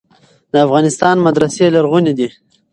د 0.51 0.53
افغانستان 0.65 1.15
مدرسې 1.27 1.65
لرغونې 1.75 2.13
دي. 2.19 2.29